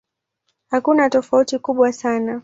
[0.67, 2.39] Hakuna tofauti kubwa sana.